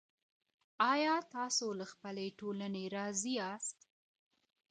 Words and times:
آيا 0.93 1.15
تاسو 1.35 1.67
له 1.79 1.85
خپلي 1.91 2.27
ټولني 2.39 2.85
راضي 2.95 3.33
ياست؟ 3.41 3.77